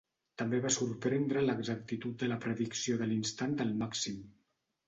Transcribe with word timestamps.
També 0.41 0.59
va 0.63 0.71
sorprendre 0.75 1.43
l'exactitud 1.43 2.17
de 2.23 2.31
la 2.31 2.39
predicció 2.47 2.99
de 3.03 3.11
l'instant 3.13 3.57
del 3.61 3.75
màxim. 3.83 4.21